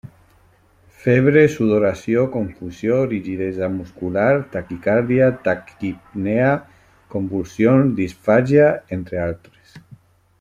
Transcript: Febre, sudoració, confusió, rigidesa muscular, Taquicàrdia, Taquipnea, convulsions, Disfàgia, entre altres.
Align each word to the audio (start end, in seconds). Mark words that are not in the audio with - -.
Febre, 1.01 1.41
sudoració, 1.55 2.23
confusió, 2.35 2.95
rigidesa 3.11 3.69
muscular, 3.75 4.31
Taquicàrdia, 4.55 5.27
Taquipnea, 5.49 6.51
convulsions, 7.17 7.93
Disfàgia, 8.01 8.69
entre 8.99 9.21
altres. 9.31 9.77